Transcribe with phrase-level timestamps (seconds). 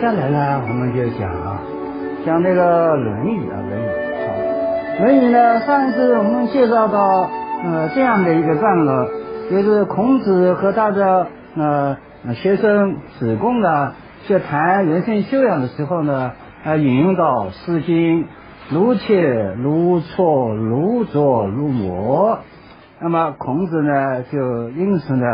[0.00, 1.60] 接下来呢，我们就讲啊，
[2.24, 3.84] 讲那个《论语》啊，《论语》
[4.26, 4.32] 好，
[5.04, 7.28] 《论语》呢，上一次我们介绍到
[7.62, 9.06] 呃这样的一个段落，
[9.50, 11.98] 就是孔子和他的呃
[12.34, 13.92] 学生子贡呢，
[14.26, 16.32] 去谈人生修养的时候呢，
[16.64, 18.24] 啊引用到《诗经》。
[18.70, 22.38] 如切如磋如琢如磨，
[23.02, 25.26] 那么孔子呢，就因此呢，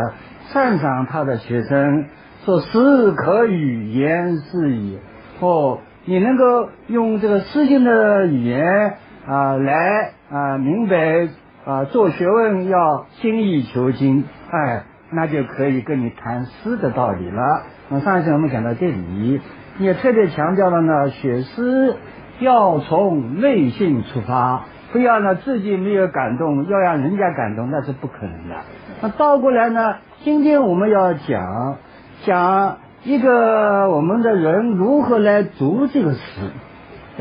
[0.51, 2.03] 赞赏他的学生，
[2.47, 4.99] 说诗可语言是矣。
[5.41, 8.93] 哦，你能够用这个《诗经》的语言
[9.27, 11.27] 啊，来啊明白
[11.65, 17.63] 啊做学问要精益求精，哎，那就可以跟你谈诗的道理了。
[17.89, 19.41] 那上一次我们讲到这里，
[19.79, 21.97] 也特别强调了呢，写诗。
[22.39, 28.55] 要从内心出发，不要呢自己没有感动，要让人家感动，那是不可能的。
[29.01, 31.77] 那倒过来呢，今天我们要讲
[32.25, 36.21] 讲一个我们的人如何来读这个诗，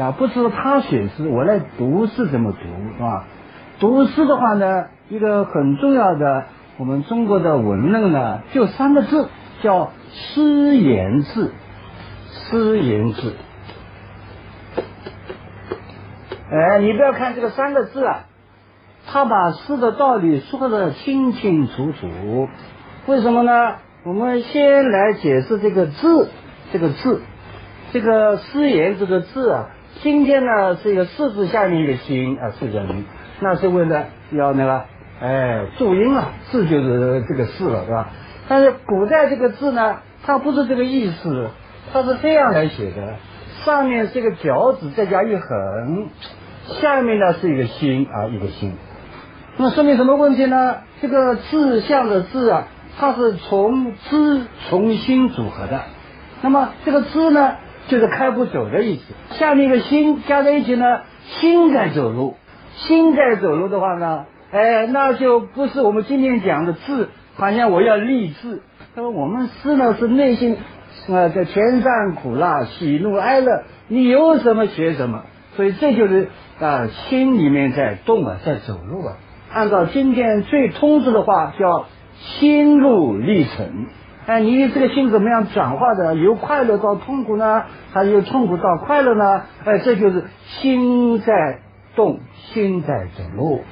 [0.01, 2.59] 啊，不是他写诗，我来读是怎么读，
[2.97, 3.25] 是吧？
[3.79, 6.45] 读诗的话呢，一个很重要的，
[6.79, 9.29] 我们中国的文论呢，就三个字，
[9.63, 11.53] 叫诗言志，
[12.31, 13.35] 诗言志。
[16.51, 18.25] 哎，你不要看这个三个字啊，
[19.07, 22.49] 他把诗的道理说的清清楚楚。
[23.07, 23.77] 为什么呢？
[24.07, 26.29] 我们先来解释这个字，
[26.73, 27.23] 这个字，
[27.93, 33.05] 这个诗言这个字啊，今天呢是一个四字下面一个心啊，是人，
[33.41, 34.85] 那是为了要那个
[35.21, 38.11] 哎注音啊，字就是这个字了，是吧？
[38.47, 41.49] 但是古代这个字呢，它不是这个意思，
[41.93, 43.15] 它是这样来写的。
[43.65, 46.07] 上面是一个脚趾，再加一横，
[46.81, 48.73] 下面呢是一个心啊，一个心。
[49.57, 50.77] 那说明什么问题呢？
[51.03, 52.69] 这个字像的字啊，
[52.99, 55.83] 它是从知从心组合的。
[56.43, 57.57] 那么这个知呢，
[57.89, 59.03] 就是开不走的意思。
[59.39, 61.01] 下面一个心加在一起呢，
[61.41, 62.37] 心在走路，
[62.75, 68.63] 心在走路的话呢，哎，那就不是我们今天讲的字，好像我要立志。
[68.95, 70.57] 那么我们诗呢，是内心。
[71.09, 75.23] 啊，在甜酸苦辣、喜怒哀乐，你有什么学什么，
[75.55, 79.17] 所以这就是啊，心里面在动啊，在走路啊。
[79.53, 81.85] 按照今天最通俗的话，叫
[82.19, 83.87] 心路历程。
[84.27, 86.17] 哎，你这个心怎么样转化的？
[86.17, 87.63] 由快乐到痛苦呢，
[87.93, 89.43] 还是由痛苦到快乐呢？
[89.65, 91.61] 哎，这就是心在
[91.95, 93.63] 动，心在走路。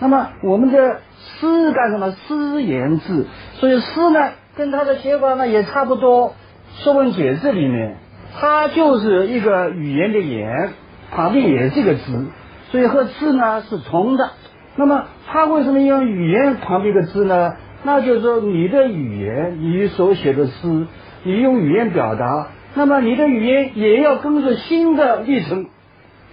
[0.00, 2.10] 那么我们的诗干什么？
[2.10, 3.24] 诗言志，
[3.54, 6.34] 所以诗呢，跟它的写法呢也差不多。
[6.84, 7.96] 《说文解字》里面，
[8.38, 10.70] 它就是一个语言的言，
[11.10, 12.26] 旁边也是一个字，
[12.70, 14.30] 所以和字呢是重的。
[14.76, 17.54] 那么它为什么用语言旁边一个字呢？
[17.84, 20.86] 那就是说你的语言，你所写的诗，
[21.24, 25.66] 你用语言表达，那么你的语言也要跟着新的历程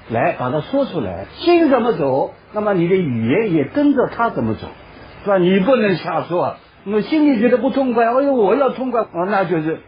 [0.09, 1.25] 来把它说出来。
[1.37, 4.67] 心怎么走，那么你的语言也跟着它怎么走，
[5.23, 5.37] 是吧？
[5.37, 9.79] 你不能瞎说，那心里觉得不痛快，哎呦，我要痛快，哦，那就是。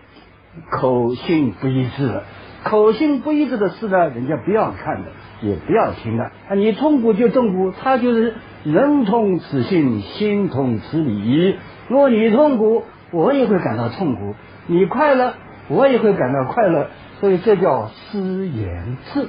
[0.70, 2.24] 口性不一致了，
[2.66, 6.24] 口性不一致的事呢，人家不要看的，也不要听的。
[6.50, 11.58] 啊，你痛苦就痛苦，他就是人痛此心，心痛此理。
[11.88, 14.36] 如果你痛苦，我也会感到痛苦；
[14.68, 15.34] 你快乐，
[15.68, 16.88] 我也会感到快乐。
[17.20, 19.28] 所以这叫思言志，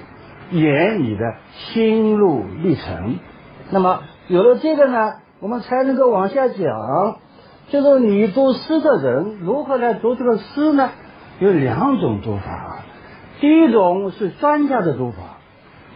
[0.50, 3.16] 言你的心路历程。
[3.70, 7.16] 那么有了这个呢，我们才能够往下讲，
[7.68, 10.90] 就是你读诗的人如何来读这个诗呢？
[11.38, 12.82] 有两种读法，
[13.40, 15.31] 第一种是专家的读法，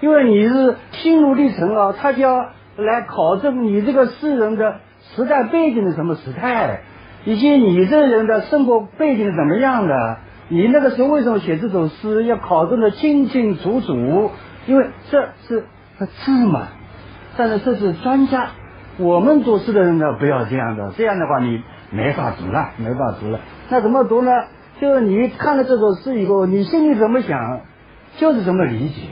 [0.01, 4.77] 因为你是心路历程啊，他就要来考证你这个诗人的
[5.15, 6.81] 时代背景是什么时态，
[7.25, 14.31] 以及你这人的生活背景是怎么样的，你那个时候为什么写这首诗，要考证的清清楚楚，
[14.67, 15.65] 因为这是
[15.99, 16.69] 字嘛。
[17.39, 18.49] 但是这是专家，
[18.99, 23.41] 我们读诗的人呢，不要这样的，这样的话你没法读了，没法读了。
[23.69, 24.31] 那怎么读呢？
[24.81, 27.61] 就是你看了这首诗以后，你心里怎么想，
[28.19, 29.03] 就是怎么理解，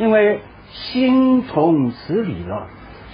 [0.00, 0.40] 因为
[0.72, 2.68] 心同此理了。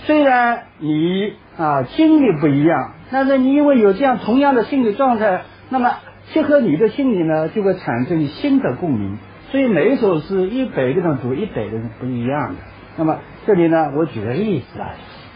[0.05, 5.97] 虽然你啊经历不一样，但是你因为有这样同样的心理状态，那么
[6.33, 9.19] 结合你的心理呢，就会产生新的共鸣。
[9.51, 12.61] 所以每一首诗一百个人读，一百个人不一样的。
[12.97, 14.91] 那么这里呢，我举个例子啊，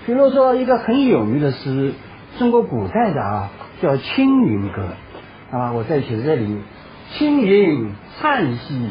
[0.06, 1.92] 比如说一个很有名的诗，
[2.38, 3.50] 中国古代的啊，
[3.82, 4.82] 叫《青云歌》。
[5.56, 6.58] 啊，我在写这里，
[7.14, 8.88] 青云灿兮，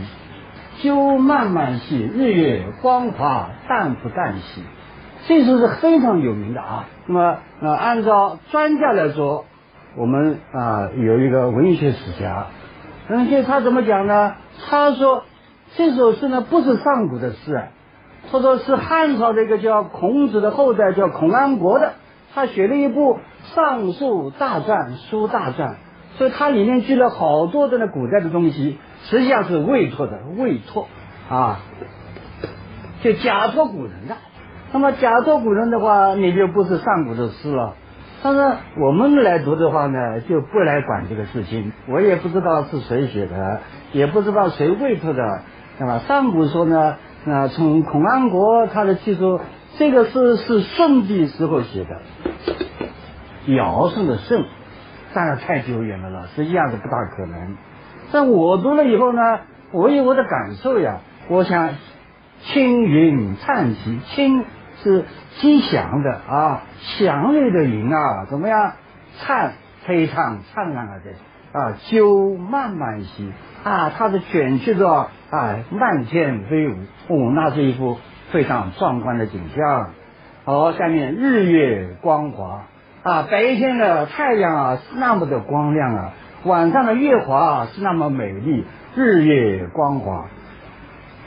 [0.82, 4.64] 秋漫漫兮，日月光华淡不淡兮，
[5.28, 6.86] 这首是非常有名的啊。
[7.06, 9.44] 那么，呃，按照专家来说，
[9.98, 12.48] 我们啊有一个文学史家。
[13.10, 14.36] 嗯，就他怎么讲呢？
[14.70, 15.26] 他说
[15.76, 17.62] 这首诗呢不是上古的诗，
[18.32, 21.96] 他说是汉朝的一个叫孔子的后代叫孔安国的，
[22.34, 23.16] 他写了一部
[23.54, 25.76] 《上述大传》书大传，
[26.18, 30.88] 所以它里面记了好多的那古代的东西，实际上是未拓的，未拓
[31.30, 31.60] 啊，
[33.02, 34.16] 就假托古人的。
[34.72, 37.76] 那么假托古人的话，你就不是上古的诗了。
[38.22, 41.72] 但是我们来读的话呢，就不来管这个事情。
[41.88, 43.62] 我也不知道是谁写的，
[43.94, 45.42] 也不知道谁未拓的，
[45.78, 46.00] 对吧？
[46.00, 49.40] 上古说呢，啊，从孔安国他的记述，
[49.78, 52.02] 这个诗是舜帝时候写的，
[53.54, 54.44] 尧舜的舜，
[55.14, 57.56] 当然太久远了了，实际上是不大可能。
[58.12, 59.40] 但我读了以后呢，
[59.72, 60.98] 我有我的感受呀，
[61.28, 61.70] 我想
[62.42, 64.46] 青云灿兮，青。
[64.82, 65.04] 是
[65.40, 68.76] 吉祥的啊，祥瑞的云啊，怎么样？
[69.18, 70.94] 灿非常灿烂的
[71.52, 73.34] 啊，鸠慢慢兮
[73.66, 76.76] 啊，它是卷曲着啊，漫天飞舞
[77.10, 77.98] 哦，那是一幅
[78.32, 79.90] 非常壮观的景象。
[80.46, 82.62] 好，下面日月光华
[83.04, 88.64] 啊，白天的太阳啊是那么的光亮啊，晚上的月华是那么美丽，
[88.96, 90.28] 日月光华，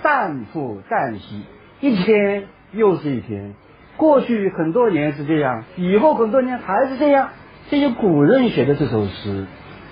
[0.03, 1.45] 旦复旦兮，
[1.81, 2.45] 一天。
[2.75, 3.53] 又是一天，
[3.99, 7.29] 过去很多年是这样，以后很多年还是这样。
[7.69, 9.45] 这些古人写的这首诗，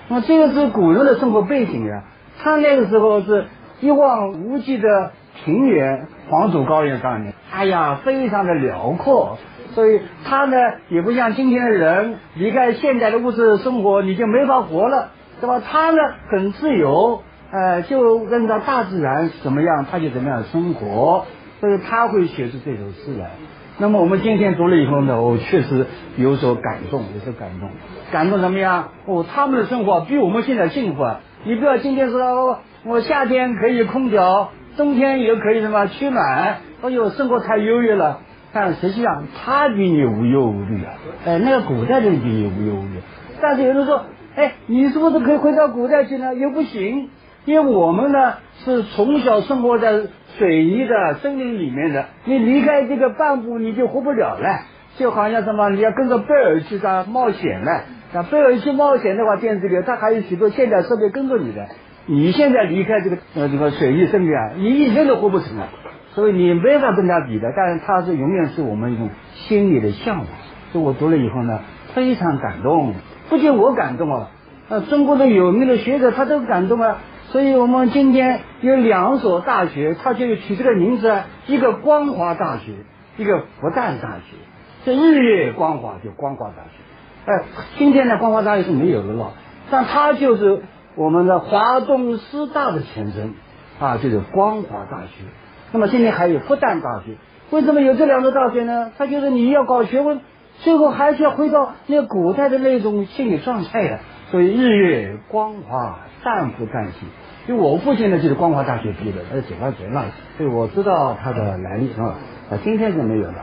[0.09, 2.05] 那么这个是古人的生活背景呀。
[2.39, 3.45] 他那个时候是
[3.81, 5.13] 一望无际的
[5.45, 9.37] 平原，黄土高原上面，哎呀，非常的辽阔。
[9.75, 10.57] 所以他呢，
[10.89, 15.61] 也不像今天的人，离开现代的物质生活，你就没法活了，对吧？
[15.61, 15.99] 他呢，
[16.31, 17.23] 很自由，
[17.53, 21.27] 呃，就按照大自然怎么样，他就怎么样生活。
[21.61, 23.33] 所以他会写出这首诗来。
[23.77, 25.85] 那么我们今天读了以后呢，我确实
[26.17, 27.69] 有所感动，有所感动。
[28.11, 28.89] 感动什么呀？
[29.05, 31.21] 哦，他们的生活比我们现在幸福啊！
[31.45, 38.21] 你不要今天说哦我夏天可以空调，冬天也可以什么取暖，哎呦，生活太优越了。
[38.53, 40.93] 但实际上他比你无忧无虑啊！
[41.27, 43.01] 哎，那个古代的比你无忧无虑。
[43.41, 44.05] 但是有人说，
[44.37, 46.35] 哎，你是不是可以回到古代去呢？
[46.35, 47.11] 又不行，
[47.45, 50.03] 因为我们呢是从小生活在。
[50.39, 54.61] 水泥的森林里面的，你离开这个半步你就活不了了，
[54.97, 57.83] 就好像什么你要跟着贝尔去上冒险了，
[58.15, 61.67] 那贝尔去冒险的话，电子里他还有许多现代设备跟着你的，
[62.07, 65.69] 你现在离开这个呃这个水泥森林啊，你一天都活不成了，
[66.15, 70.27] 所以你没法跟他比的，但是他是永远是我们一种心里的向往。
[70.73, 71.61] 所以我读了以后呢，
[71.95, 72.95] 非常感动，
[73.29, 74.31] 不仅我感动啊，
[74.69, 76.99] 呃，中国的有名的学者他都感动啊。
[77.29, 82.73] 所以我们今天有两所大学，他就取这个名字，一个光华大学，
[83.17, 84.37] 一个复旦大学。
[84.85, 87.33] 这日月光华就光华大学。
[87.33, 87.45] 哎，
[87.79, 89.35] 今天的光华大学是没有的了，
[89.71, 90.63] 但它就是
[90.97, 93.35] 我们的华东师大的前身
[93.79, 95.25] 啊，就是光华大学。
[95.73, 97.17] 那么今天还有复旦大学，
[97.51, 98.91] 为什么有这两个大学呢？
[98.99, 100.21] 它就是你要搞学问，
[100.59, 103.99] 最后还是要回到那古代的那种心理状态的。
[104.31, 107.07] 所以日月光华，旦复旦兮。
[107.49, 110.05] 因为我父亲呢就是光华大学毕业的，他是解放前嘛，
[110.37, 112.15] 所以我知道他的来历啊。
[112.51, 113.35] 啊，今天是没有的。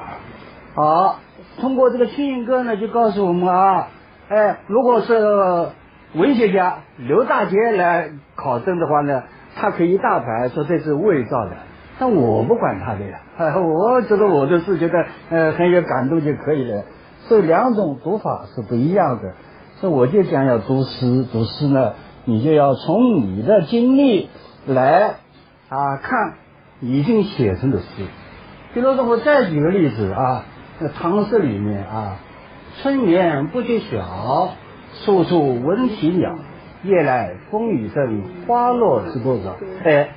[0.76, 1.20] 好，
[1.60, 3.88] 通过这个青云歌呢，就告诉我们啊，
[4.30, 5.70] 哎，如果是
[6.14, 9.24] 文学家刘大杰来考证的话呢，
[9.56, 11.52] 他可以大排说这是伪造的，
[12.00, 13.20] 但我不管他的呀，
[13.60, 16.84] 我觉得我的是觉得呃很有感动就可以了。
[17.28, 19.34] 所以两种读法是不一样的。
[19.76, 21.94] 所以我就讲要读诗，读诗呢。
[22.30, 24.30] 你就要从你的经历
[24.66, 25.16] 来
[25.70, 26.34] 啊看
[26.82, 27.86] 已经写成的诗，
[28.74, 30.44] 比如说我再举个例子啊，
[30.80, 32.18] 那唐诗里面啊，
[32.82, 34.50] 春眠不觉晓，
[35.06, 36.36] 处处闻啼鸟，
[36.84, 39.56] 夜来风雨声，花落知多少。
[39.86, 40.10] 哎，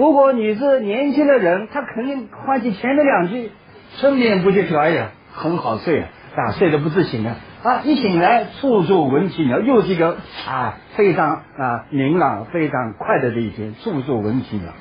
[0.00, 3.50] 如果你是年轻的人，他肯定唤起前面两句，
[3.98, 6.00] 春眠不觉晓，哎呀，很好睡
[6.34, 7.36] 啊，睡得不自醒啊。
[7.62, 7.82] 啊！
[7.84, 10.16] 一醒来，处处闻啼鸟，又是一个
[10.48, 14.72] 啊非常啊明朗、非常快乐的一天，处处闻啼鸟。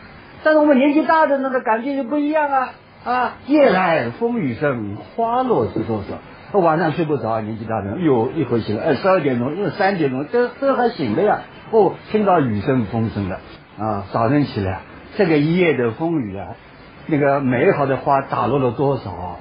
[0.41, 2.69] 但是我们年纪大的那个感觉就不一样啊
[3.03, 3.33] 啊！
[3.45, 6.01] 夜来风雨声，花落知多
[6.53, 6.59] 少。
[6.59, 11.39] 晚上睡不着，年纪大的人又一会醒了，哎，十二点钟又三点钟，这这还醒了呀？
[11.71, 13.41] 哦，听到雨声风声了
[13.77, 14.05] 啊！
[14.13, 14.79] 早晨起来，
[15.16, 16.48] 这个一夜的风雨啊，
[17.08, 19.38] 那个美好的花打落了多少？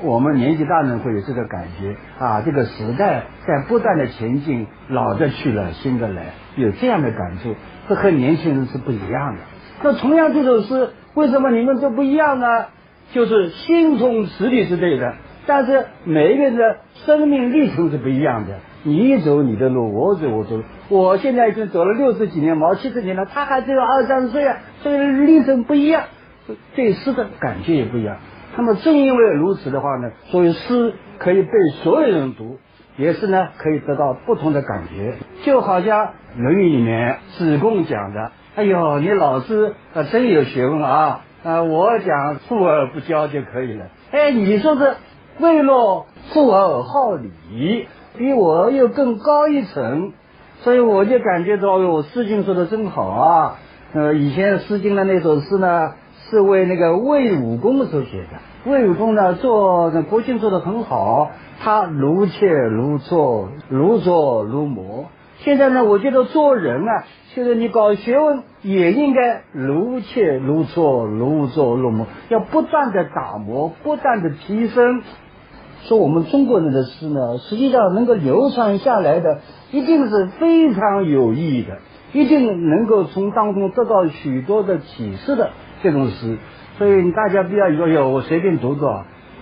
[0.00, 6.22] 我们年纪大人会有这个感觉啊，这个时代在不断的前进，老的去了，新的来，
[6.56, 7.56] 有这样的感触，
[7.88, 9.40] 这和年轻人是不一样的。
[9.82, 12.66] 那同样这首诗，为什么你们都不一样呢？
[13.12, 15.14] 就是心中实力是对的，
[15.46, 18.58] 但是每一个人的生命历程是不一样的。
[18.88, 20.60] 你走你的路，我走我走。
[20.88, 26.04] 我现在已经走了六十几年，毛七十年了，他还只有二三十岁啊，所以历程不一样，
[26.74, 28.16] 对诗的感觉也不一样。
[28.56, 31.50] 那么正因为如此的话呢，所以诗可以被
[31.82, 32.58] 所有人读，
[32.96, 35.14] 也是呢可以得到不同的感觉。
[35.44, 41.20] 就好像《论语》里面子贡讲的：“哎呦，你老师啊真有学问啊！
[41.44, 43.86] 啊，我讲富而不骄就可以了。
[44.10, 44.96] 哎，你说是
[45.38, 47.86] 为了富而好礼，
[48.18, 50.12] 比我又更高一层，
[50.60, 53.58] 所以我就感觉到哟，《诗经》说的真好啊！
[53.94, 55.92] 呃，以前《诗经》的那首诗呢。”
[56.30, 58.70] 是为那个魏武功所写的。
[58.70, 65.06] 魏武公呢，做那国君做的很好，他如切如磋，如琢如磨。
[65.38, 75.00] 现在呢，我觉得做人啊，就是你搞学问也应该如切如磋，如琢如磨，要不断的打磨，不断的提升。
[75.84, 81.78] 说我们中国人的诗呢，实际上能够流传下来的，一定是非常有意义的，
[82.12, 85.50] 一定能够从当中得到许多的启示的。
[85.80, 86.36] 这种诗，
[86.76, 88.90] 所以大家不要以为哟，我随便读读。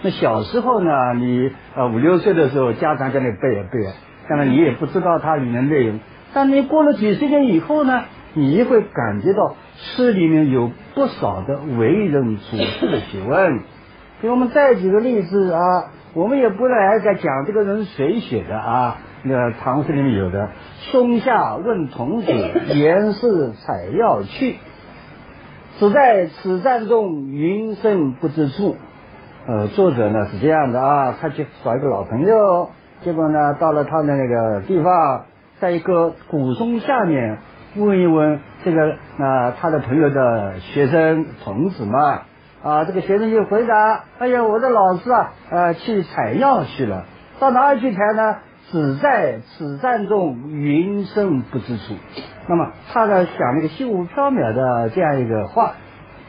[0.02, 3.94] 那小时候呢，你呃五六岁的时候，家长叫你背啊背啊，
[4.28, 5.98] 当然你也不知道它里面内容。
[6.34, 8.02] 但你过了几十年以后呢，
[8.34, 13.60] 你会感觉到诗里面有不少的为人处事的学问。
[14.20, 15.84] 给我们再举个例子啊，
[16.16, 18.96] 我们也不来再讲这个人谁写的啊。
[19.22, 24.56] 那个唐诗里面有的，松下问童子，言是采药去。
[25.78, 28.76] 只在此战中，云深不知处。
[29.46, 32.70] 呃，作者呢是这样的啊，他去找一个老朋友，
[33.02, 35.26] 结果呢到了他的那个地方，
[35.60, 37.38] 在一个古松下面
[37.76, 42.22] 问一问这个啊他的朋友的学生童子嘛
[42.66, 47.04] 啊，这个学生就回答：哎呀，我的老师啊，呃，去采药去了，
[47.38, 48.38] 到哪里去采呢？
[48.72, 51.94] 只在此战中，云深不知处。
[52.48, 55.74] 那么他在想那个虚无缥缈的这样一个话，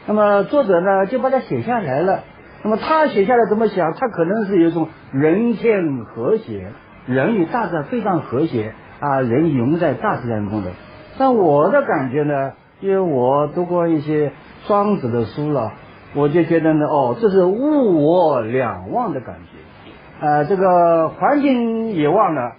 [0.06, 2.20] 那么作者呢就把它写下来了。
[2.62, 3.92] 那么他写下来怎么想？
[3.94, 6.68] 他可能是有一种人天和谐，
[7.06, 10.70] 人与大自然非常和谐啊，人融在大自然中的。
[11.18, 14.30] 但我的感觉呢，因为我读过一些
[14.68, 15.72] 庄子的书了，
[16.14, 20.26] 我就觉得呢，哦，这是物我两忘的感觉。
[20.26, 22.52] 呃，这个环境也忘了，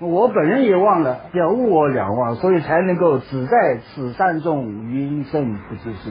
[0.00, 6.10] 我本人也忘了，叫物我两忘，所以才能够只在此山中，云深不知处。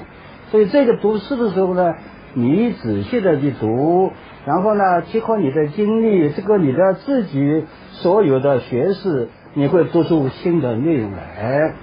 [0.49, 1.93] 所以这个读诗的时候呢，
[2.33, 4.11] 你仔细的去读，
[4.45, 11.73] 然后呢，结合你的经历，这个你的自己所有的学识，你会读出新的内容来。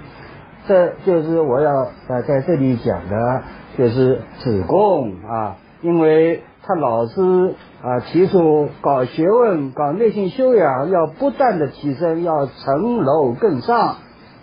[0.67, 1.71] 这就是我要
[2.07, 3.43] 呃在这里讲的，
[3.77, 6.41] 就是子贡啊，因为。
[6.67, 7.53] 他老师
[7.83, 13.97] 啊提出搞学问、搞内心修养要不断的提升，要层楼更上。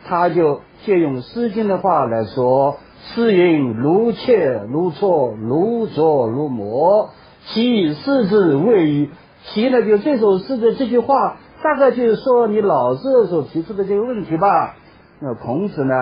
[0.06, 7.10] 他就借用《诗经》的话来说：“诗云：如切如磋，如琢如磨。”
[7.52, 9.10] 其四字谓于
[9.46, 14.76] 其呢，就这首诗的这句话，大概就是说你老师所提出的这个问题吧。
[15.18, 15.94] 那孔子呢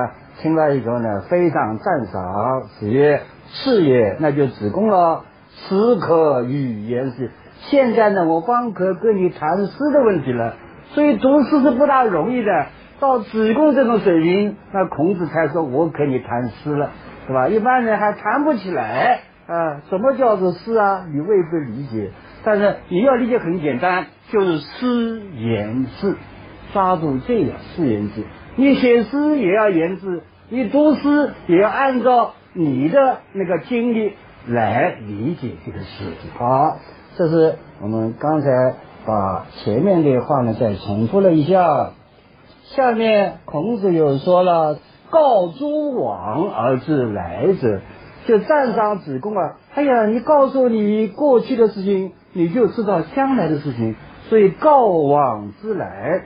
[0.42, 3.20] 听了以后呢，非常赞赏，子曰
[3.52, 5.24] ：“是也。”那就子贡了。
[5.52, 7.30] 此可与言诗。
[7.58, 10.54] 现在呢，我方可跟你谈诗的问题了。
[10.94, 12.66] 所以读诗是不大容易的。
[12.98, 16.90] 到子贡这种水平，那孔子才说我跟你谈诗了，
[17.26, 17.48] 是吧？
[17.48, 19.80] 一般人还谈不起来啊。
[19.88, 21.06] 什么叫做诗啊？
[21.12, 22.10] 你未必理解。
[22.44, 26.16] 但是你要理解很简单，就是诗言志，
[26.72, 28.24] 抓住这个诗言志。
[28.56, 34.12] 你写诗也要言志，你读诗也要按照你的那个经历。
[34.48, 36.14] 来理解这个事。
[36.38, 36.78] 好，
[37.14, 38.48] 这是我们刚才
[39.04, 41.90] 把前面的话呢再重复了一下。
[42.74, 44.78] 下面孔子又说了
[45.10, 47.80] ：“告诸往而知来者，
[48.26, 49.56] 就赞赏子贡啊！
[49.74, 53.94] 哎呀，你告诉你过去的事情，你就知道将来的事情，
[54.30, 56.22] 所以告往之来。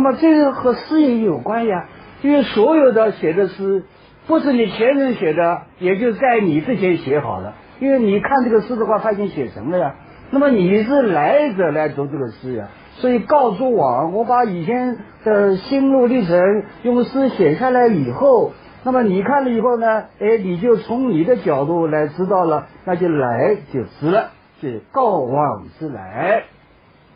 [0.00, 1.84] 那么这个和诗也有关呀，
[2.22, 3.84] 因为所有的写的诗。”
[4.26, 7.54] 不是你前人写的，也就在你之前写好了。
[7.80, 9.96] 因为你看这个诗的话，他已经写成了呀。
[10.30, 18.52] 那么你是来者来读这个诗呀，所以告诉我，我把以前的心路历程用诗写下来以后，
[18.84, 24.30] 那么你看了以后呢，哎，你就从你的角度来知道了，那就来就知了，
[24.60, 26.44] 是告往之来。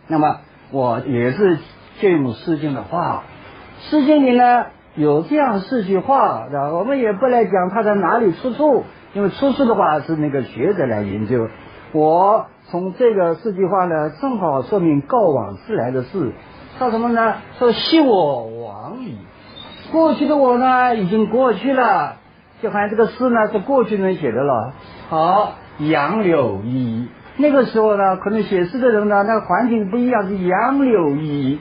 [0.09, 0.41] 那么
[0.73, 1.59] 我也是
[2.01, 3.25] 借用《诗经》的话，
[3.91, 4.67] 《诗经》里呢。
[4.97, 6.71] 有这样四句话，吧？
[6.73, 11.49] 我们也不来讲它在哪里出处，因为出处的话是那个学者来研究。
[11.91, 16.33] 我从这个四句话呢，正好说明告往之来的事。
[16.79, 17.35] 说什么呢？
[17.59, 19.19] 说昔我往矣，
[19.91, 22.19] 过去的我呢已经过去了，
[22.63, 24.75] 就好像这个诗呢是过去人写的了。
[25.09, 31.59] 好，杨柳依，那个时候呢，可能写诗的人呢，那个环境不一样，是杨柳依。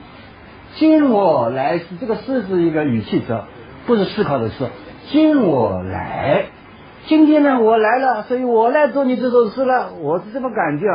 [0.76, 3.42] 今我来时，这个诗是一个语气词，
[3.86, 4.66] 不是思考的诗。
[5.08, 6.46] 今我来，
[7.06, 9.92] 今天呢我来了，所以我来做你这首诗了。
[10.00, 10.86] 我是这么感觉，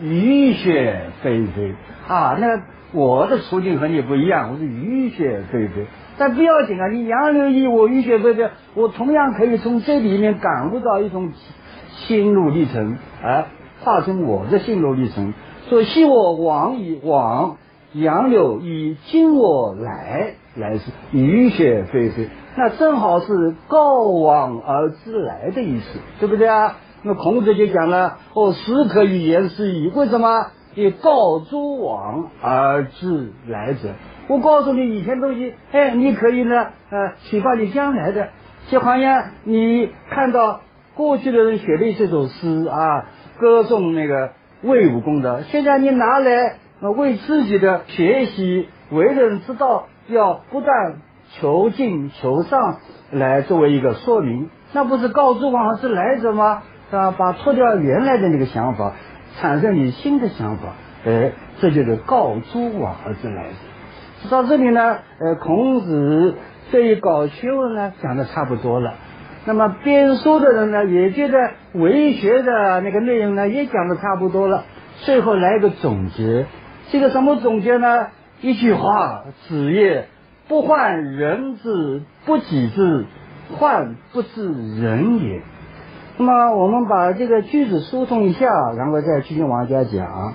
[0.00, 1.74] 雨雪霏霏
[2.06, 5.86] 啊，那我的处境和你不一样，我是雨雪霏霏，
[6.18, 11.32] 但不要紧啊，你杨柳依，我雨雪霏霏，我同样可以从这里面感悟到一种
[11.88, 13.46] 心路历程，啊，
[13.80, 15.34] 化成我的心路历程。
[15.68, 17.56] 所以我往以往。
[17.92, 26.76] 杨柳依，今我来，来是雨雪霏霏，那正好是告往而知来的意思，对不对啊？
[27.02, 29.90] 那孔子就讲了，哦，时可与言是矣。
[29.94, 30.48] 为什么？
[30.74, 33.94] 以告诸往而知来者。
[34.28, 38.28] 我告诉你以前东西，哎，你可以呢，呃，启发你将来的。
[38.68, 40.60] 就好像你看到
[40.94, 43.06] 过去的人写的这首诗啊，
[43.38, 46.56] 歌颂那个魏武功的，现在你拿来。
[46.80, 50.96] 那为自己的学习、为人之道，要不断
[51.32, 52.76] 求进求上，
[53.10, 56.62] 来作为一个说明，那不是告诸往是来者吗？
[56.90, 58.92] 啊，把脱掉原来的那个想法，
[59.40, 60.74] 产生你新的想法，
[61.06, 64.28] 哎，这就是告诸往而知来者。
[64.30, 66.34] 到这里呢，呃，孔子
[66.70, 68.94] 对于搞学问呢讲的差不多了。
[69.46, 71.38] 那么编书的人呢，也觉得
[71.72, 74.64] 文学的那个内容呢，也讲的差不多了。
[75.04, 76.44] 最后来一个总结。
[76.90, 78.08] 这个什么总结呢？
[78.40, 80.06] 一句话：子曰，
[80.46, 83.06] 不患人之不己知，
[83.58, 84.46] 患不知
[84.80, 85.42] 人也。
[86.18, 88.46] 那么我们把这个句子疏通一下，
[88.76, 90.34] 然后再继续往下讲。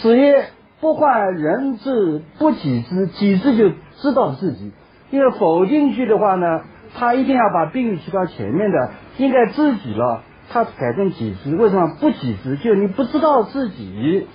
[0.00, 0.44] 子曰，
[0.80, 4.72] 不患人之不己知，己知就知道自己。
[5.10, 6.60] 因为否定句的话呢，
[6.94, 11.56] 他一定要把宾语去到前面的，应该自己了，他改成己知。
[11.56, 12.56] 为什么不己知？
[12.56, 14.26] 就你不知道自己。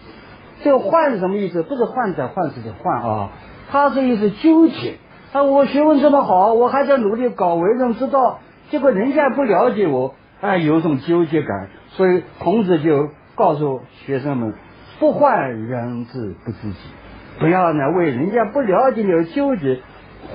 [0.64, 1.64] 这个患是什么意思？
[1.64, 3.30] 不是患者患死的患啊，
[3.72, 4.98] 他是意思纠结。
[5.34, 11.70] 啊，我学问这么好，我还在努力搞为人之道，结果人家不了解我，哎，有种纠结感。
[11.92, 14.54] 所以孔子就告诉学生们：
[15.00, 16.78] 不患人之不知己，
[17.40, 19.80] 不要呢为人家不了解你而纠结。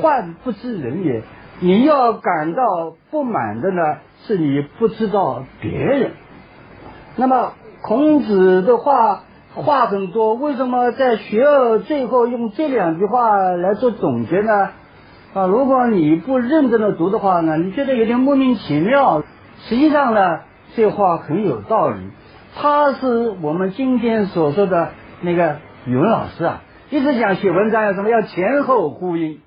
[0.01, 1.23] 患不知人也，
[1.61, 6.13] 你要感到不满的呢，是你不知道别人。
[7.17, 9.23] 那么孔子的话。
[9.63, 14.69] 话很多，为什么在学而最后用这两句话来做总结呢？
[15.33, 19.23] 啊，如果你不认真的读的话呢，你觉得有点莫名其妙。
[19.69, 20.41] 实际上呢，
[20.75, 21.97] 这话很有道理。
[22.55, 24.89] 他是我们今天所说的
[25.23, 29.41] 那个语文老师啊，一直讲写文章要什么要前后呼应。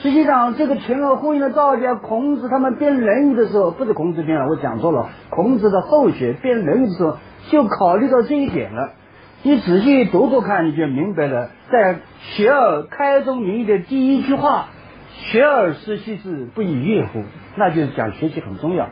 [0.00, 5.08] 实际上，这个前后呼应的道理，孔子他们编《论语》的时候，不是孔子编的，我讲错了。
[5.30, 7.16] 孔子的后学编《论语》的时候，
[7.50, 8.92] 就考虑到这一点了。
[9.46, 11.50] 你仔细读读看，你就明白了。
[11.70, 11.96] 在
[12.34, 14.68] “学而开宗明义”的第一句话
[15.20, 17.24] ，“学而时习之，不亦说乎”，
[17.56, 18.88] 那就是讲学习很重要。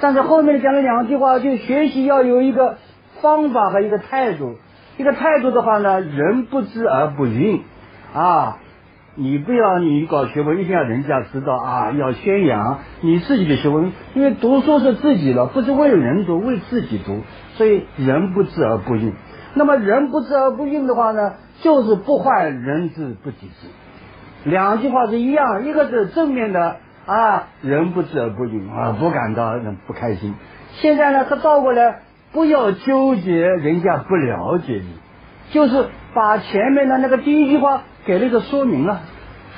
[0.00, 2.78] 但是后面讲了两句话，就学习要有一个
[3.20, 4.56] 方法和一个态度。
[4.96, 7.60] 一个态度的话呢，人不知而不愠
[8.14, 8.56] 啊！
[9.16, 17.20] 你不要你搞学问，一定要人家知道啊，要宣扬你自己的学问，因为读书是自己的，不是为人读，为自己读，
[17.56, 19.12] 所以人不知而不愠。
[19.54, 23.68] 那么人不知而不愠的话呢，就是不患人之不己知。
[24.44, 30.34] 两句话是一样，一个是正面的啊，人不知而不愠啊，不感到不开心。
[30.74, 32.00] 现在呢，他倒过来，
[32.32, 34.94] 不要纠结人家不了解你，
[35.50, 39.00] 就是把前面的那个第一句话给了一个说明了。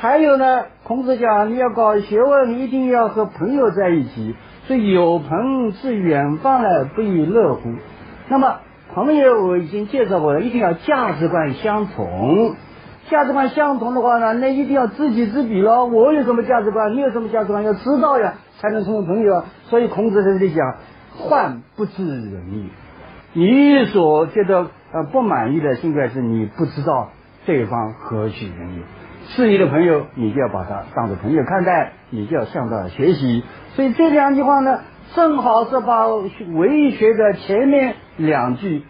[0.01, 4.35] 还有呢，孔子讲你要搞学问，一定要和朋友在一起，
[4.67, 7.75] 所以有朋自远方来，不亦乐乎？
[8.29, 8.57] 那么。
[8.95, 12.55] 朋友，我已经介绍过了，一定要价值观相同。
[13.09, 15.87] 价值观相同的话呢，那一定要知己知彼喽。
[15.87, 19.45] 我有什么价值观，你有什么价值观，要知道呀，才能成为朋友。
[19.65, 20.77] 所以孔子在这里讲
[21.17, 22.69] ：“患不知人也。”
[23.33, 27.09] 你所觉得呃不满意的，应该是你不知道
[27.47, 28.83] 对方何许人也。
[29.29, 33.43] 是你的朋友，你就要把他当做朋友看待，你就要向他学习。
[33.75, 34.81] 所以这两句话呢。
[35.15, 38.85] 正好是把为学的前面两句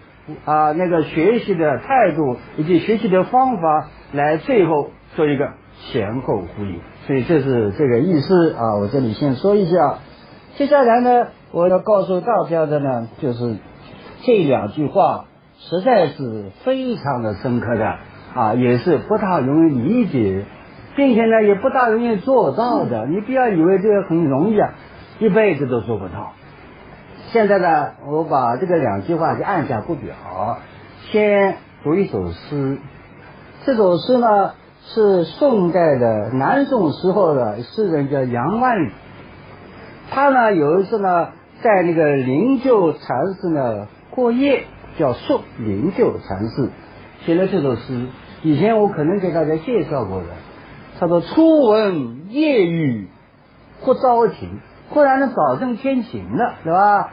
[0.44, 5.50] 啊，那个学习的态度以及学习的方法，来最后做一个
[5.90, 8.76] 前后呼应，所以这是这个意思啊。
[8.76, 9.98] 我这里先说一下，
[10.56, 13.56] 接下来呢，我要告诉大家的呢，就是
[14.22, 15.24] 这两句话
[15.58, 17.96] 实在是非常的深刻的
[18.34, 20.44] 啊，也是不大容易理解，
[20.94, 23.06] 并且呢也不大容易做到的。
[23.06, 24.74] 你不要以为这个很容易啊，
[25.18, 26.32] 一辈子都做不到。
[27.32, 30.58] 现在呢，我把这个两句话就按下不表，
[31.10, 32.76] 先读一首诗。
[33.64, 34.52] 这首诗呢
[34.84, 38.90] 是宋代的南宋时候的诗人叫杨万里，
[40.10, 41.28] 他呢有一次呢
[41.62, 44.64] 在那个灵鹫禅寺呢过夜，
[44.98, 46.68] 叫宿灵鹫禅寺。
[47.24, 48.08] 写了这首诗，
[48.42, 50.26] 以前我可能给大家介绍过的。
[51.00, 53.08] 他说：“初闻夜雨
[53.80, 54.60] 忽朝停，
[54.92, 57.10] 忽然呢早晨天晴了，是吧？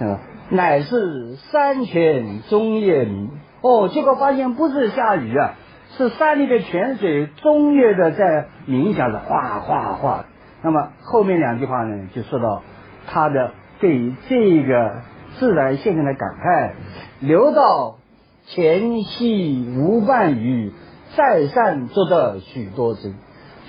[0.00, 0.18] 嗯，
[0.50, 3.30] 乃是山泉终夜明。
[3.60, 5.54] 哦，结果发现不是下雨啊，
[5.96, 10.24] 是山里的泉水终夜的在冥想着，哗哗哗。
[10.62, 12.62] 那么后面两句话呢，就说到
[13.06, 15.02] 他的对这个
[15.38, 16.72] 自然现象的感慨，
[17.20, 17.98] 流到。
[18.44, 20.72] 前溪无半雨，
[21.16, 23.14] 再善则得许多声。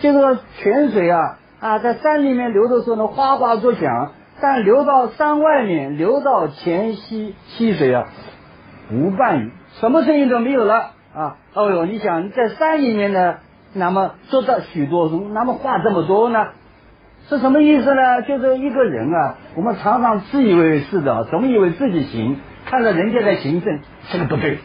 [0.02, 8.04] 就是说泉水啊啊，在山里面流的时候呢，哗哗作响；但流到山外面，流到前溪溪水啊，
[8.91, 11.38] 无半雨，什么声音都没有了啊！
[11.54, 13.36] 哦哟，你想在山里面呢，
[13.73, 16.47] 那么做到许多，那么话这么多呢？
[17.30, 18.21] 是什么意思呢？
[18.23, 22.41] 就是一个人啊，我们常常自以为是的，总以为自己行。
[22.65, 23.80] 看到人家在行政，
[24.12, 24.58] 这个不对，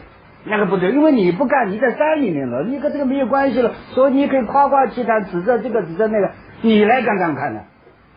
[0.43, 6.31] 那个不对，因为你不干，你在山里面了，你跟这个没有关系了，所以你可以夸夸其谈，指责这个指责那个，
[6.61, 7.61] 你来干干看呢？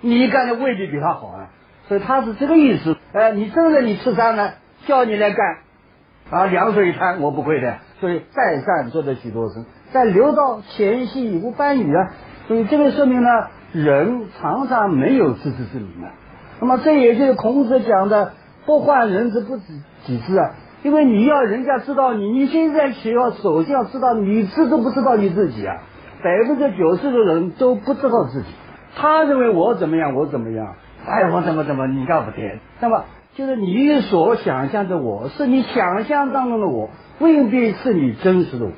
[0.01, 1.51] 你干的未必比他好啊，
[1.89, 2.97] 所以他是这个意思。
[3.13, 4.51] 哎，你真的你吃山呢，
[4.87, 5.57] 叫你来干
[6.31, 7.77] 啊，凉水一滩，我不会的。
[8.01, 12.11] 所以再善做的许多事，在流到前夕无半语啊，
[12.49, 13.29] 所以这个说明呢，
[13.73, 16.11] 人常常没有自知之明啊。
[16.61, 18.33] 那么这也就是孔子讲的。
[18.65, 19.65] 不患人之不知
[20.07, 25.79] 己知啊，因为你要人家知道你，你现在需要首先要知道你知都不知道你自己啊，
[26.23, 28.49] 百分之九十的人都不知道自己，
[28.97, 30.75] 他认为我怎么样我怎么样，
[31.07, 33.05] 哎我怎么怎么你干不对，那么
[33.35, 38.73] 就是你所想象的我是你想象当中的我，未必是你真实的我，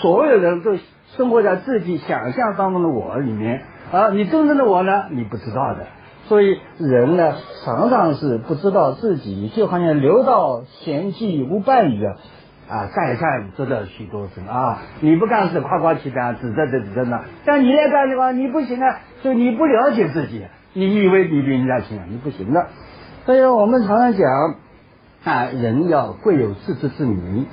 [0.00, 0.76] 所有人都
[1.16, 5.86] 生活在自己想象当中的我里面，而你真正的我呢，你不知道的。
[6.26, 12.16] 所以人呢，常常是不知道自己，就好像流到前际无半语啊，
[12.68, 14.82] 啊，再干则得许多成啊！
[15.00, 19.00] 你不干事夸夸其谈，指责的指责呢，但你来干的话，你不行啊！
[19.22, 22.66] 所以你不了解自己，你以为你比人家行，啊你不行的。
[23.26, 24.54] 所以我们常常讲
[25.24, 27.46] 啊，人要贵有自知之明。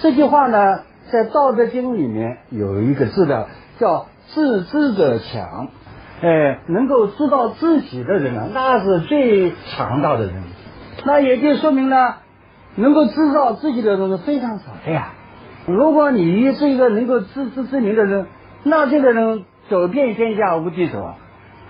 [0.00, 3.48] 这句话呢，在《道德经》里面有一个字的，
[3.78, 5.68] 叫自知者强。
[6.22, 10.42] 哎，能够知道自己的人啊，那是最强大的人。
[11.04, 12.14] 那也就说明呢，
[12.76, 15.12] 能够知道自己的人是非常少的呀。
[15.66, 18.26] 如果你是一个能够自知之明的人，
[18.64, 21.14] 那这个人走遍天下无敌手。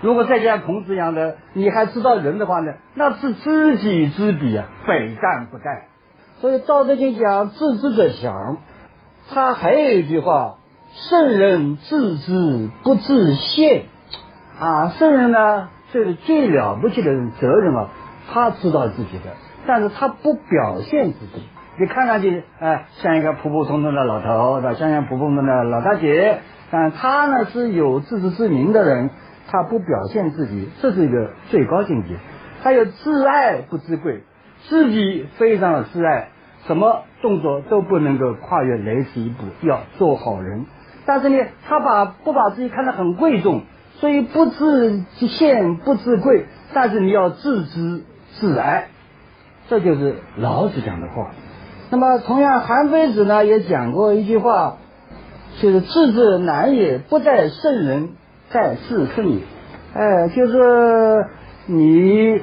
[0.01, 5.83] 如果再加孔子一样的，你还知道人的话呢，那是知己知彼啊，百战不殆。
[6.41, 8.57] 所以《道德经》讲自知者强。
[9.33, 10.57] 他还有一句话：
[11.09, 13.85] 圣人自知不自见。
[14.59, 17.87] 啊，圣人呢，这是最了不起的人，责任啊，
[18.31, 19.31] 他知道自己的，
[19.67, 21.43] 但是他不表现自己。
[21.77, 24.73] 你看上去，哎，像一个普普通通的老头，对吧？
[24.75, 26.39] 像一个普普通通的老大姐，
[26.71, 29.09] 但他呢是有自知之明的人，
[29.47, 32.15] 他不表现自己，这是一个最高境界。
[32.63, 34.23] 他有自爱不自贵，
[34.67, 36.29] 自己非常的自爱，
[36.65, 40.65] 什么动作都不能够跨越雷池一步，要做好人。
[41.05, 43.63] 但是呢，他把不把自己看得很贵重。
[43.97, 48.89] 所以不自见不自贵，但是你要自知自爱，
[49.67, 51.31] 这就是老子讲的话。
[51.89, 54.77] 那么同样，韩非子呢也讲过一句话，
[55.61, 58.09] 就是自知难也，不在圣人，
[58.49, 59.39] 在自胜也。
[59.93, 61.27] 哎，就是
[61.67, 62.41] 你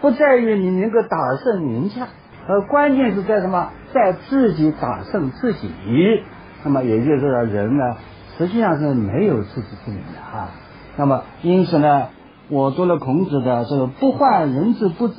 [0.00, 2.06] 不在于你能够打胜人家，
[2.46, 3.70] 而关键是在什么？
[3.92, 5.70] 在自己打胜自己。
[6.64, 7.96] 那么也就是说，人呢
[8.38, 10.48] 实际上是没有自知之明的哈。
[10.96, 12.08] 那么，因此呢，
[12.48, 15.14] 我读了孔子的这个“不患人之不知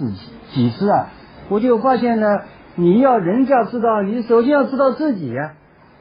[0.51, 1.07] 己知”啊，
[1.53, 2.41] 我就发现呢，
[2.75, 5.51] 你要人家知道，你首先要知道自己呀，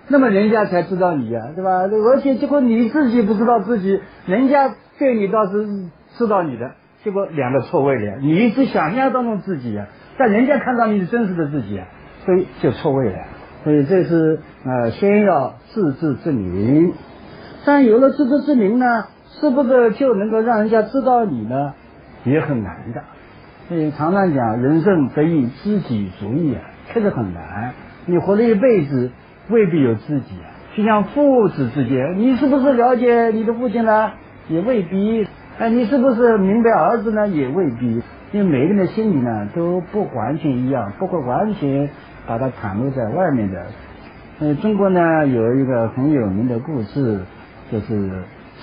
[0.09, 1.81] 那么人家才知道你呀，对吧？
[1.83, 5.67] 而且结果你自己不知道自己，人家对你倒是
[6.17, 6.71] 知道你的，
[7.05, 8.17] 结果两个错位了。
[8.23, 11.87] 你一直想象当中自己呀，但人家看到你是真实的自己啊，
[12.25, 13.19] 所以就错位了。
[13.65, 16.95] 所以这是呃，先要自知之明，
[17.67, 19.05] 但有了自知之明呢？
[19.41, 21.75] 是不是就能够让人家知道你呢？
[22.25, 23.03] 也很难的。
[23.69, 26.61] 所以常常讲，人生得以知己足矣啊，
[26.93, 27.73] 确实很难。
[28.07, 29.11] 你活了一辈子，
[29.49, 30.51] 未必有知己啊。
[30.77, 34.13] 就像父子之间，你是不是了解你的父亲呢？
[34.49, 35.27] 也未必。
[35.59, 37.29] 哎，你是不是明白儿子呢？
[37.29, 38.03] 也未必。
[38.33, 41.91] 因为每个人的心里呢都不完全一样，不会完全
[42.27, 43.67] 把它袒露在外面的。
[44.41, 47.21] 呃，中国呢有一个很有名的故事，
[47.71, 48.11] 就是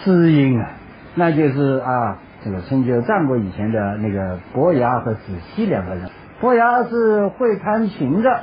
[0.03, 0.71] 知音啊，
[1.13, 5.19] 那就是啊，这个春秋战国以前的那个伯牙和子
[5.55, 6.09] 期两个人。
[6.39, 8.41] 伯牙是会弹琴的，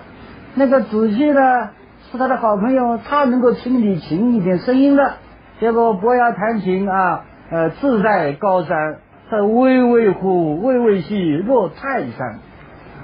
[0.55, 1.71] 那个子期呢
[2.11, 5.15] 是他的好朋友，他能够听你琴一点声音的。
[5.61, 8.99] 结果伯牙弹琴啊，呃，志在高山。
[9.29, 12.39] 他巍巍乎，巍巍兮若泰山，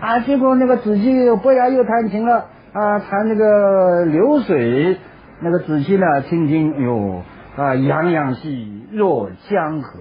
[0.01, 0.21] 啊！
[0.21, 4.99] 结果那个子期伯牙又弹琴了，啊，弹那个流水，
[5.41, 7.23] 那个子期呢，听听，哟，
[7.57, 9.99] 啊，洋洋兮若江河，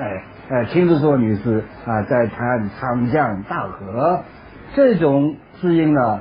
[0.00, 4.22] 哎哎，听着说你是啊，在弹长江大河，
[4.74, 6.20] 这种知音呢，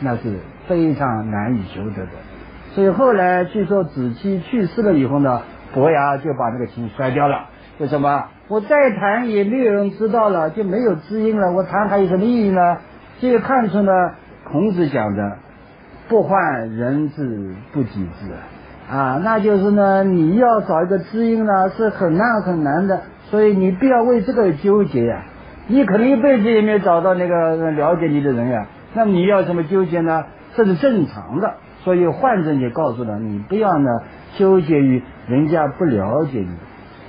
[0.00, 2.12] 那是非常难以求得的。
[2.72, 5.42] 所以后来据说子期去世了以后呢，
[5.74, 7.46] 伯牙就把那个琴摔掉了。
[7.78, 8.28] 为什么？
[8.46, 11.50] 我再弹也没有人知道了，就没有知音了。
[11.50, 12.78] 我弹还有什么意义呢？
[13.18, 13.92] 这个看出呢，
[14.44, 15.38] 孔子讲的
[16.08, 18.30] “不患人之不己知”
[18.90, 23.00] 啊，那就是呢，你要找一个知音呢，是很难很难的。
[23.30, 25.22] 所以你不要为这个纠结呀。
[25.68, 30.24] 你可能一辈子也没有找到那个了解你的人呀，那么你要怎么纠结呢？
[30.56, 31.54] 这是正常的。
[31.84, 33.88] 所以患者也告诉了你，不要呢
[34.36, 36.50] 纠结于人家不了解你。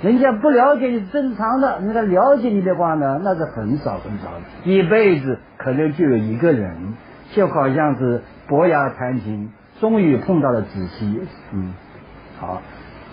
[0.02, 6.94] 人家不了解你是正常的，人家了解你的话呢，那是很少很少的，一辈子可能就有一个人，
[7.32, 9.50] 就好像是伯牙弹琴，
[9.82, 11.20] 终于碰到了子期，
[11.52, 11.74] 嗯，
[12.38, 12.62] 好，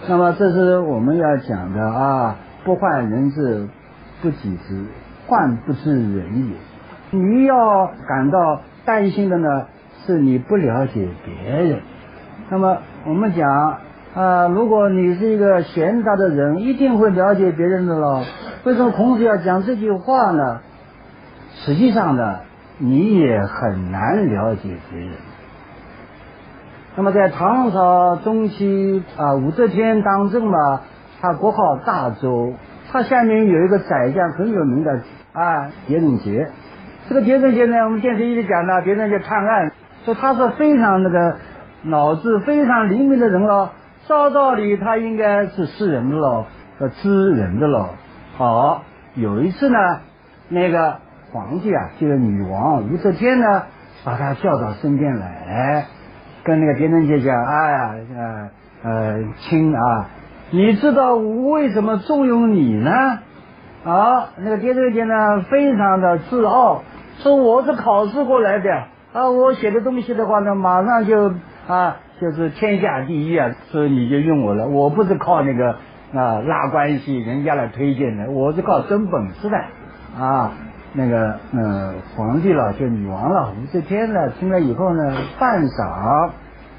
[0.08, 3.67] 那么这是我们要讲的啊，不患人之
[4.21, 4.86] 不己知，
[5.25, 6.55] 患不知人也。
[7.17, 9.65] 你要感到担心的呢，
[10.05, 11.82] 是你不了解别人。
[12.51, 12.77] 那么
[13.08, 13.79] 我们讲。
[14.15, 18.23] 啊，如果你是一个贤达的人，一定会了解别人的喽。
[18.63, 20.62] 为什么孔子要讲这句话呢？
[21.53, 22.39] 实际上呢，
[22.79, 25.12] 你也很难了解别人。
[27.00, 30.82] 那么在唐朝中期啊，武则天当政嘛，
[31.22, 32.52] 他国号大周，
[32.92, 35.00] 他下面有一个宰相很有名的
[35.32, 36.50] 啊，狄仁杰。
[37.08, 39.72] 这个狄仁杰呢，我们电视一直讲呢，狄仁杰探案，
[40.04, 41.38] 说他是非常那个
[41.84, 43.70] 脑子非常灵敏的人喽。
[44.06, 46.48] 照道理他应该是识人的喽，
[46.80, 47.92] 和知人的喽。
[48.36, 48.84] 好，
[49.16, 49.78] 有一次呢，
[50.50, 50.98] 那个
[51.32, 53.64] 皇帝啊，就是女王武则天呢，
[54.04, 55.86] 把他叫到身边来，
[56.50, 58.50] 跟那个狄仁杰讲：“哎呀，呃
[58.84, 60.08] 呃，亲啊，
[60.50, 62.92] 你知道我为什么重用你呢？”
[63.86, 66.82] 啊，那个狄仁杰呢，非常的自傲，
[67.20, 68.74] 说我是考试过来的
[69.14, 71.34] 啊，我写的东西的话呢，马上就
[71.68, 71.98] 啊。
[72.22, 74.68] 就是天下第一啊，所以你就用我了。
[74.68, 75.78] 我不是靠那个
[76.14, 79.58] 啊拉关系人家来推荐的，我是靠真本事的
[80.22, 80.52] 啊。
[80.93, 86.32] 那个嗯，皇帝了，就女王了，武则天呢，听了以后呢，半晌，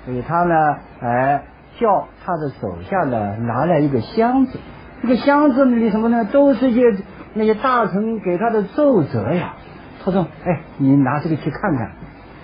[0.05, 0.55] 所以他呢，
[1.01, 1.43] 哎，
[1.79, 4.59] 叫他的手下呢，拿来一个箱子，
[5.03, 6.25] 这个箱子里什么呢？
[6.33, 6.83] 都是些
[7.35, 9.55] 那些大臣给他的奏折呀。
[10.05, 11.93] 他说：“哎，你拿这个去看看。”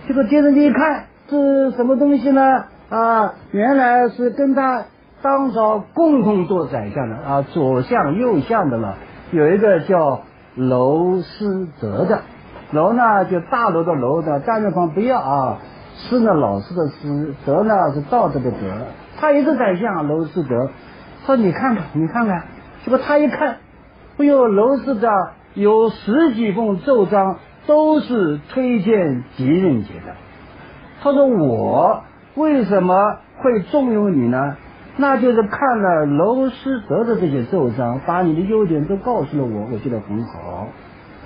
[0.07, 2.65] 结果接着你一看，是什么东西呢？
[2.91, 4.85] 啊，原来是跟他
[5.23, 8.97] 当朝共同做宰相的啊，左相右相的了。
[9.33, 10.21] 有一个叫
[10.57, 12.23] 娄师德的，
[12.73, 15.59] 娄呢就大楼的楼的，单人旁不要啊。
[15.95, 18.59] 师呢老师的师，德呢是道德的德。
[19.19, 20.71] 他也是宰相娄师德，
[21.25, 22.43] 说你看看，你看看。
[22.85, 23.59] 结果他一看，
[24.19, 25.09] 哎呦，娄师德
[25.55, 30.15] 有十几封奏章，都是推荐狄仁杰的。
[31.03, 32.03] 他说我。
[32.35, 34.59] 为什么会重用你呢？
[34.99, 40.69] 那就是看了娄师德的这些奏章，把你的优点都告诉了我，我觉得很好。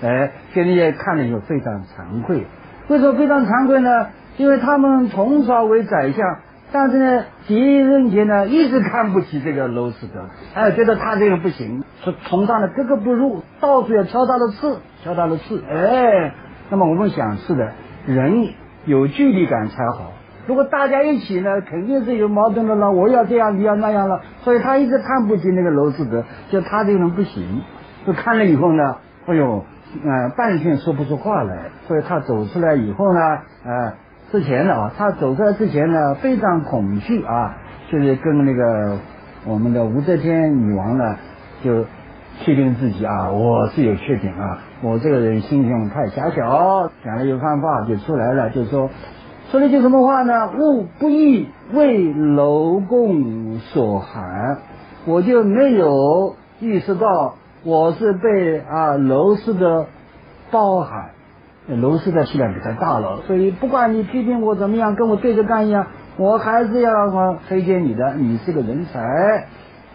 [0.02, 2.44] 哎，现在也看了以后非常惭愧。
[2.88, 4.08] 为什么非常惭愧呢？
[4.38, 6.38] 因为他们从朝为宰相，
[6.72, 15.62] 但是呢，狄仁杰呢一直看不起这个娄师德，哎，觉得他这个不行，是崇尚的格格不入，到处要挑他的刺，挑他的刺。
[15.70, 16.32] 哎，
[16.70, 17.72] 那么我们想是的，
[18.06, 18.48] 人
[18.86, 20.12] 有距离感才好。
[20.46, 22.90] 如果大家一起呢，肯定是有矛盾的了。
[22.90, 27.62] 我要这样，你要那样了，所以他一直看不起那个娄师德，就他这个人不行。
[28.06, 29.64] 就看了以后呢，哎呦，
[30.04, 31.70] 呃，半天说不出话来。
[31.86, 33.20] 所以他走出来以后呢，
[33.64, 33.92] 呃，
[34.32, 37.56] 之前呢，他走出来之前呢，非常恐惧啊，
[37.92, 38.98] 就是跟那个
[39.46, 41.16] 我们的武则天女王呢，
[41.62, 41.84] 就
[42.40, 46.90] 确定自己啊，我是有缺点啊，我这个人心胸太狭小。
[47.04, 48.90] 讲了一番话就出来了，就说。
[49.50, 50.52] 说了一句什么话呢？
[50.60, 54.58] 物不易为楼宫所寒，
[55.06, 57.34] 我就没有意识到
[57.64, 59.86] 我是被啊楼市的
[60.52, 61.10] 包含。
[61.66, 69.48] 楼市的气量比较大了，所以不管你批评我怎么样，跟我对着干一样，我还是要推荐你的，你是个人才。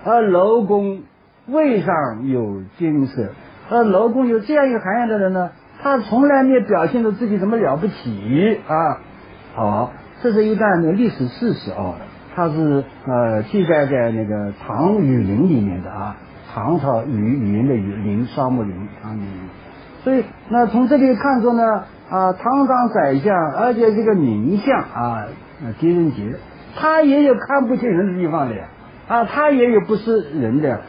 [0.04, 1.00] 而楼公
[1.48, 3.30] 位上有金色，
[3.70, 9.00] 而楼公有这样一个涵养的人呢，他从来没有表现出自己怎么了不起啊。
[9.56, 11.96] 好，这是一段的历史事实啊，
[12.36, 16.18] 它是呃记载在那个唐雨林里面的啊，
[16.54, 19.50] 唐朝雨语言的雨林，沙漠林，唐雨林。
[20.04, 25.28] 所以，那从这里看出呢，啊，堂堂宰相，而且这个名相啊，
[25.80, 26.36] 狄仁杰，
[26.76, 28.66] 他也有看不清人的地方的呀，
[29.08, 30.82] 啊，他也有不是人的，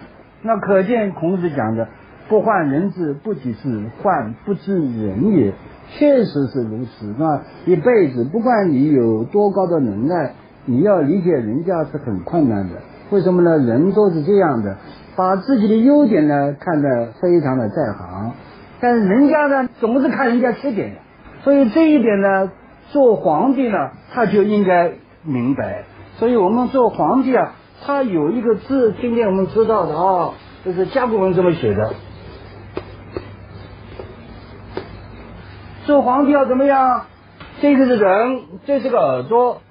[0.43, 1.87] 那可见孔子讲的
[2.29, 5.53] “不患人之不己知，患不知人也”，
[5.91, 7.15] 确实是如此。
[7.19, 12.75] 那一辈子，不管你有多高的能耐，你要理解人家是很困难的。
[13.11, 13.57] 为什么呢？
[13.57, 14.77] 人都是这样的，
[15.15, 18.33] 把自己的优点呢看得非常的在行。
[18.81, 20.97] 但是人家呢，总是看人家缺点的，
[21.43, 22.51] 所以这一点呢，
[22.91, 25.85] 做皇帝呢，他就应该明白。
[26.19, 27.53] 所以我们做皇帝啊，
[27.85, 30.33] 他有一个字，今天我们知道的啊，
[30.65, 31.93] 就是甲骨文这么写的。
[35.87, 37.07] 做皇帝要怎么样？
[37.61, 39.63] 这个是人，这是个耳朵，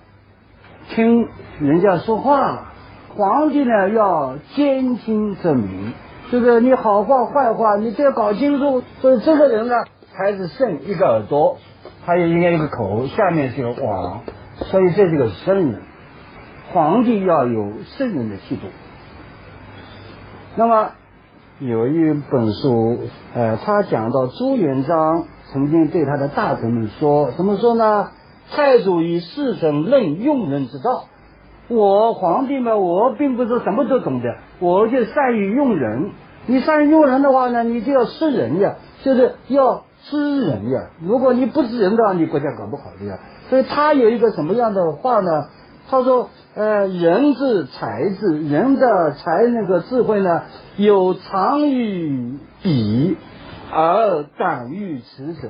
[0.87, 1.27] 听
[1.59, 2.71] 人家说话。
[3.17, 5.91] 皇帝呢，要兼听则明。
[6.31, 8.81] 就是你好话坏话，你都要搞清楚。
[9.01, 9.75] 所以这个人呢，
[10.13, 11.57] 才是圣一个耳朵，
[12.05, 14.21] 他也应该一个口，下面是个网。
[14.55, 15.81] 所以这是个圣人，
[16.71, 18.67] 皇帝要有圣人的气度。
[20.55, 20.91] 那么
[21.59, 22.99] 有一本书，
[23.33, 28.09] 呃，他讲到朱元璋曾经对他的大臣们说，怎么说呢？
[28.51, 31.05] 太祖以事臣论用人之道。
[31.67, 36.11] 我皇帝嘛，我并不是什么都懂的，我就善于用人。
[36.45, 40.89] 你善于用人的话呢，你就要识人呀，就是要知人呀。
[41.01, 43.17] 如果你不知人的话，你国家搞不好的呀。
[43.49, 45.47] 所以他有一个什么样的话呢？
[45.89, 50.43] 他说：呃，人之才智，人的才那个智慧呢，
[50.77, 53.17] 有长于彼
[53.71, 55.49] 而短于此者。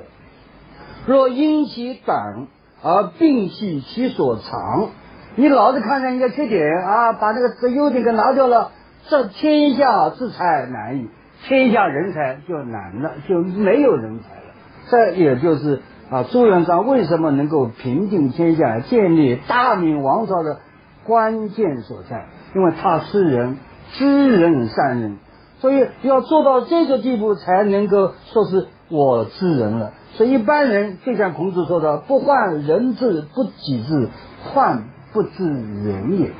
[1.07, 2.47] 若因其短
[2.81, 4.89] 而摒弃其所长。
[5.37, 8.71] 你老是看人家缺点啊，把那个这优点给拿掉了，
[9.09, 11.09] 这天下之才难矣，
[11.43, 14.53] 天下人才就难了，就没有人才了。
[14.89, 20.59] 这也就是啊，朱元璋为什么能够平定天下、建立大明王朝的
[21.03, 23.57] 关键所在，因为他是人，
[23.91, 25.17] 知人善任，
[25.65, 29.93] 所以要做到这个地步，才能够说是我知人了。
[30.13, 34.09] 所以一般人就像孔子说的：“不患人之不己知，
[34.43, 36.31] 患。”不知人也。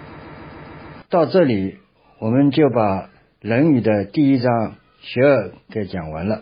[1.10, 1.80] 到这里，
[2.20, 3.04] 我们就把
[3.42, 6.42] 《论语》的第一章学而给讲完了。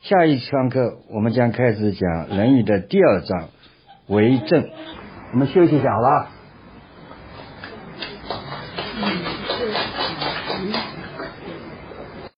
[0.00, 3.48] 下一堂课，我们将开始讲《论语》的第二章
[4.06, 4.68] 为政。
[5.32, 6.28] 我们休息一下，好了。